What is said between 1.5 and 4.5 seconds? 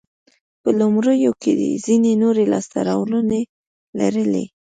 یې ځیني نورې لاسته راوړنې لرلې.